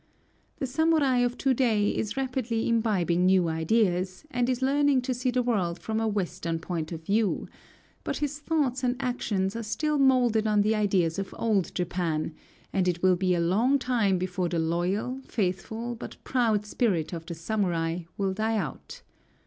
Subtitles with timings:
[0.57, 5.29] The samurai of to day is rapidly imbibing new ideas, and is learning to see
[5.29, 7.47] the world from a Western point of view;
[8.03, 12.33] but his thoughts and actions are still moulded on the ideas of old Japan,
[12.73, 17.27] and it will be a long time before the loyal, faithful, but proud spirit of
[17.27, 19.03] the samurai will die out.